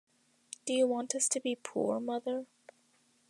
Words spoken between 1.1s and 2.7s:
us to be poor, mother?